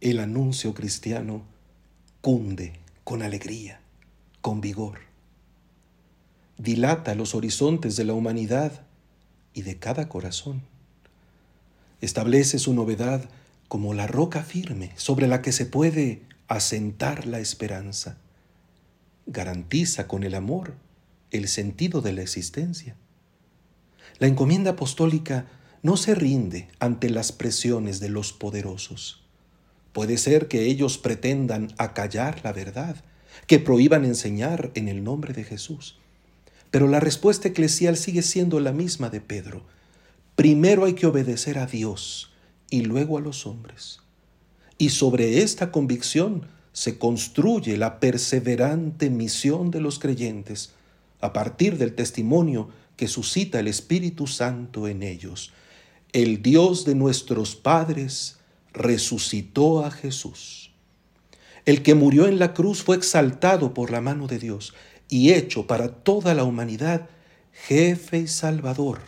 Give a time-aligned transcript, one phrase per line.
[0.00, 1.42] el anuncio cristiano
[2.20, 3.80] cunde con alegría,
[4.40, 5.00] con vigor.
[6.56, 8.82] Dilata los horizontes de la humanidad
[9.54, 10.62] y de cada corazón.
[12.00, 13.28] Establece su novedad
[13.66, 18.18] como la roca firme sobre la que se puede asentar la esperanza.
[19.26, 20.74] Garantiza con el amor
[21.32, 22.94] el sentido de la existencia.
[24.20, 25.46] La encomienda apostólica
[25.82, 29.27] no se rinde ante las presiones de los poderosos.
[29.98, 33.02] Puede ser que ellos pretendan acallar la verdad,
[33.48, 35.98] que prohíban enseñar en el nombre de Jesús.
[36.70, 39.64] Pero la respuesta eclesial sigue siendo la misma de Pedro.
[40.36, 42.30] Primero hay que obedecer a Dios
[42.70, 43.98] y luego a los hombres.
[44.78, 50.74] Y sobre esta convicción se construye la perseverante misión de los creyentes
[51.20, 55.50] a partir del testimonio que suscita el Espíritu Santo en ellos.
[56.12, 58.37] El Dios de nuestros padres
[58.78, 60.72] resucitó a Jesús.
[61.66, 64.74] El que murió en la cruz fue exaltado por la mano de Dios
[65.08, 67.08] y hecho para toda la humanidad
[67.52, 69.00] jefe y salvador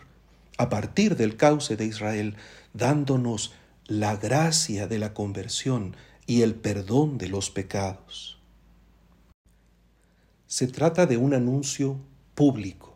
[0.58, 2.36] a partir del cauce de Israel,
[2.75, 3.55] dándonos
[3.86, 8.39] la gracia de la conversión y el perdón de los pecados.
[10.47, 11.98] Se trata de un anuncio
[12.34, 12.95] público.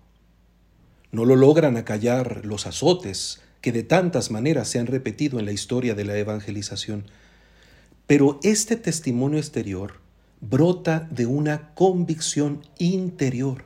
[1.10, 5.52] No lo logran acallar los azotes que de tantas maneras se han repetido en la
[5.52, 7.06] historia de la evangelización.
[8.06, 10.02] Pero este testimonio exterior
[10.42, 13.64] brota de una convicción interior,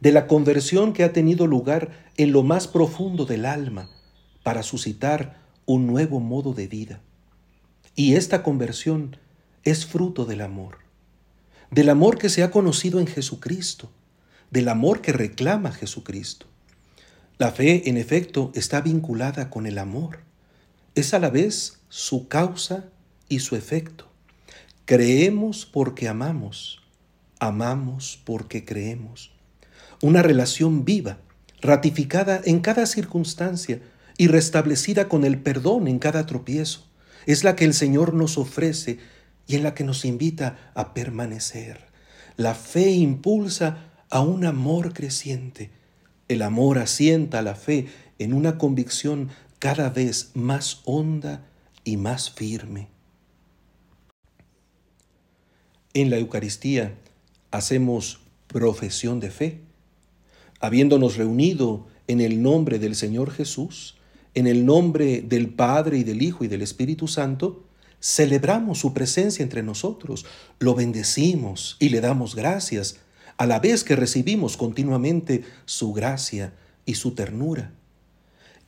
[0.00, 3.88] de la conversión que ha tenido lugar en lo más profundo del alma
[4.42, 7.00] para suscitar un nuevo modo de vida.
[7.96, 9.16] Y esta conversión
[9.62, 10.80] es fruto del amor,
[11.70, 13.90] del amor que se ha conocido en Jesucristo,
[14.50, 16.44] del amor que reclama Jesucristo.
[17.36, 20.20] La fe, en efecto, está vinculada con el amor.
[20.94, 22.84] Es a la vez su causa
[23.28, 24.08] y su efecto.
[24.84, 26.80] Creemos porque amamos,
[27.40, 29.32] amamos porque creemos.
[30.00, 31.18] Una relación viva,
[31.60, 33.80] ratificada en cada circunstancia
[34.16, 36.86] y restablecida con el perdón en cada tropiezo,
[37.26, 38.98] es la que el Señor nos ofrece
[39.48, 41.86] y en la que nos invita a permanecer.
[42.36, 45.72] La fe impulsa a un amor creciente
[46.34, 47.86] el amor asienta la fe
[48.18, 51.46] en una convicción cada vez más honda
[51.84, 52.88] y más firme.
[55.94, 56.94] En la Eucaristía
[57.50, 59.60] hacemos profesión de fe.
[60.60, 63.96] Habiéndonos reunido en el nombre del Señor Jesús,
[64.34, 67.64] en el nombre del Padre y del Hijo y del Espíritu Santo,
[68.00, 70.26] celebramos su presencia entre nosotros,
[70.58, 72.98] lo bendecimos y le damos gracias
[73.36, 76.54] a la vez que recibimos continuamente su gracia
[76.86, 77.72] y su ternura.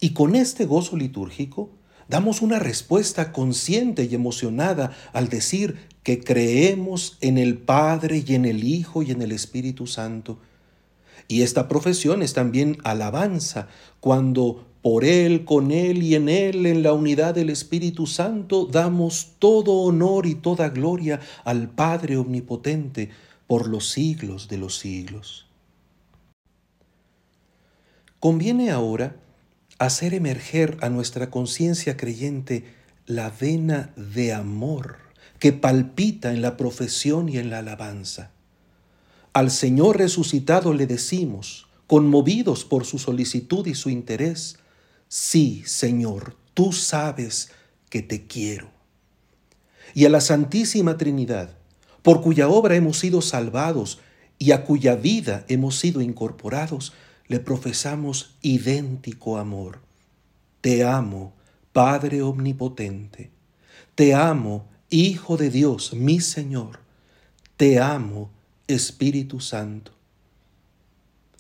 [0.01, 1.71] Y con este gozo litúrgico
[2.09, 8.45] damos una respuesta consciente y emocionada al decir que creemos en el Padre y en
[8.45, 10.39] el Hijo y en el Espíritu Santo.
[11.29, 13.69] Y esta profesión es también alabanza
[14.01, 19.33] cuando por Él, con Él y en Él, en la unidad del Espíritu Santo, damos
[19.41, 23.11] todo honor y toda gloria al Padre Omnipotente,
[23.47, 25.47] por los siglos de los siglos.
[28.21, 29.17] Conviene ahora
[29.79, 32.65] hacer emerger a nuestra conciencia creyente
[33.07, 34.97] la vena de amor
[35.39, 38.31] que palpita en la profesión y en la alabanza.
[39.33, 44.59] Al Señor resucitado le decimos, conmovidos por su solicitud y su interés,
[45.09, 47.51] sí, Señor, tú sabes
[47.91, 48.71] que te quiero.
[49.95, 51.56] Y a la Santísima Trinidad,
[52.07, 53.99] por cuya obra hemos sido salvados
[54.39, 56.93] y a cuya vida hemos sido incorporados,
[57.27, 59.81] le profesamos idéntico amor.
[60.61, 61.35] Te amo,
[61.73, 63.33] Padre Omnipotente.
[63.97, 66.79] Te amo, Hijo de Dios, mi Señor.
[67.57, 68.31] Te amo,
[68.69, 69.91] Espíritu Santo.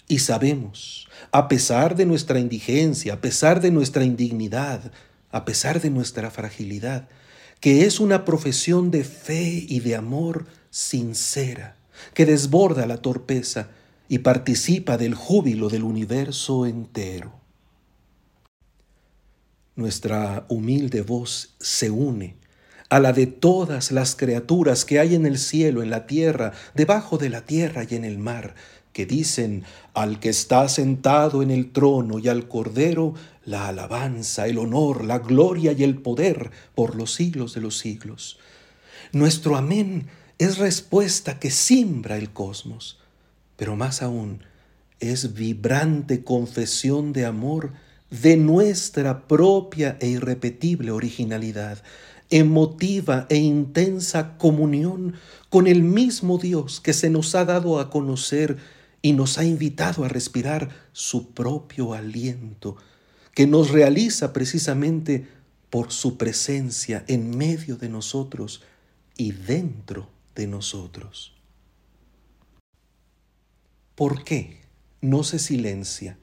[0.08, 4.90] Y sabemos, a pesar de nuestra indigencia, a pesar de nuestra indignidad,
[5.30, 7.08] a pesar de nuestra fragilidad,
[7.60, 11.76] que es una profesión de fe y de amor sincera,
[12.14, 13.68] que desborda la torpeza
[14.08, 17.32] y participa del júbilo del universo entero.
[19.74, 22.36] Nuestra humilde voz se une
[22.88, 27.18] a la de todas las criaturas que hay en el cielo, en la tierra, debajo
[27.18, 28.54] de la tierra y en el mar,
[28.96, 33.12] que dicen al que está sentado en el trono y al Cordero
[33.44, 38.38] la alabanza, el honor, la gloria y el poder por los siglos de los siglos.
[39.12, 40.06] Nuestro amén
[40.38, 42.98] es respuesta que simbra el cosmos,
[43.56, 44.42] pero más aún
[44.98, 47.74] es vibrante confesión de amor
[48.08, 51.82] de nuestra propia e irrepetible originalidad,
[52.30, 55.16] emotiva e intensa comunión
[55.50, 58.56] con el mismo Dios que se nos ha dado a conocer
[59.06, 62.76] y nos ha invitado a respirar su propio aliento,
[63.34, 65.28] que nos realiza precisamente
[65.70, 68.64] por su presencia en medio de nosotros
[69.16, 71.36] y dentro de nosotros.
[73.94, 74.62] ¿Por qué
[75.00, 76.18] no se silencia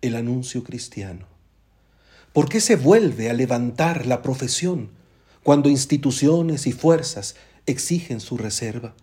[0.00, 1.26] el anuncio cristiano?
[2.32, 4.90] ¿Por qué se vuelve a levantar la profesión
[5.42, 7.34] cuando instituciones y fuerzas
[7.66, 8.94] exigen su reserva?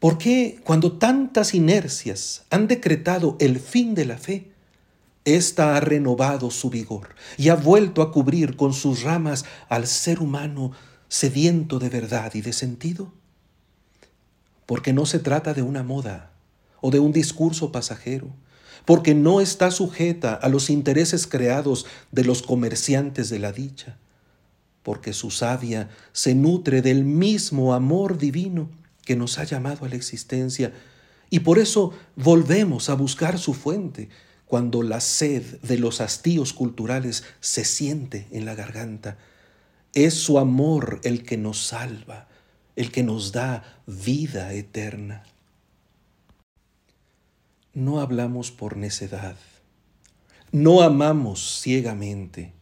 [0.00, 4.50] ¿Por qué cuando tantas inercias han decretado el fin de la fe,
[5.26, 10.20] ésta ha renovado su vigor y ha vuelto a cubrir con sus ramas al ser
[10.20, 10.72] humano
[11.08, 13.12] sediento de verdad y de sentido?
[14.64, 16.30] Porque no se trata de una moda
[16.80, 18.28] o de un discurso pasajero,
[18.86, 23.98] porque no está sujeta a los intereses creados de los comerciantes de la dicha,
[24.82, 29.96] porque su savia se nutre del mismo amor divino que nos ha llamado a la
[29.96, 30.72] existencia,
[31.30, 34.08] y por eso volvemos a buscar su fuente
[34.46, 39.16] cuando la sed de los hastíos culturales se siente en la garganta.
[39.94, 42.28] Es su amor el que nos salva,
[42.74, 45.22] el que nos da vida eterna.
[47.74, 49.36] No hablamos por necedad,
[50.50, 52.52] no amamos ciegamente,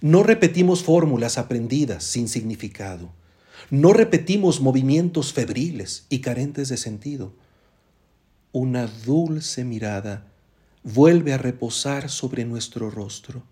[0.00, 3.12] no repetimos fórmulas aprendidas sin significado,
[3.70, 7.32] no repetimos movimientos febriles y carentes de sentido.
[8.52, 10.26] Una dulce mirada
[10.82, 13.42] vuelve a reposar sobre nuestro rostro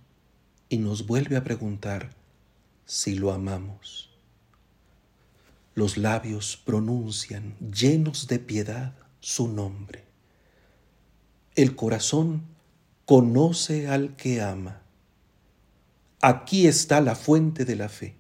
[0.69, 2.11] y nos vuelve a preguntar
[2.85, 4.11] si lo amamos.
[5.75, 10.05] Los labios pronuncian, llenos de piedad, su nombre.
[11.55, 12.43] El corazón
[13.05, 14.81] conoce al que ama.
[16.23, 18.16] Aquí está la fuente de la fe.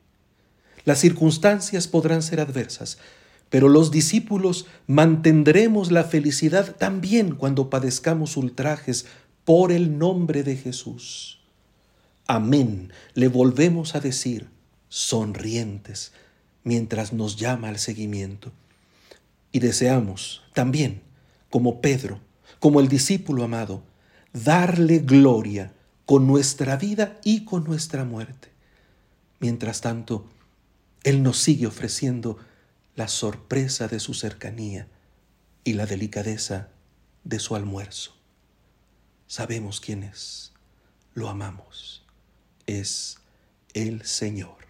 [0.86, 2.98] Las circunstancias podrán ser adversas,
[3.50, 9.04] pero los discípulos mantendremos la felicidad también cuando padezcamos ultrajes
[9.44, 11.40] por el nombre de Jesús.
[12.28, 14.48] Amén, le volvemos a decir,
[14.88, 16.12] sonrientes,
[16.62, 18.52] mientras nos llama al seguimiento.
[19.50, 21.02] Y deseamos también,
[21.50, 22.20] como Pedro,
[22.60, 23.82] como el discípulo amado,
[24.32, 25.72] darle gloria
[26.04, 28.50] con nuestra vida y con nuestra muerte.
[29.40, 30.26] Mientras tanto,
[31.06, 32.36] Él nos sigue ofreciendo
[32.96, 34.88] la sorpresa de su cercanía
[35.62, 36.70] y la delicadeza
[37.22, 38.16] de su almuerzo.
[39.28, 40.52] Sabemos quién es,
[41.14, 42.04] lo amamos,
[42.66, 43.18] es
[43.72, 44.65] el Señor.